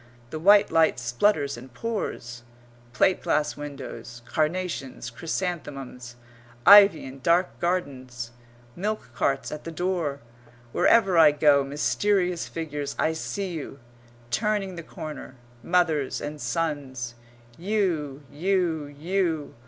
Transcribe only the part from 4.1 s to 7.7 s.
Carnations; chrysanthemums. Ivy in dark